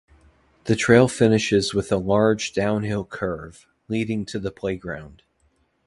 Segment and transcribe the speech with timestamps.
[0.63, 5.21] The trail finishes with a large downhill curve, leading to the playground.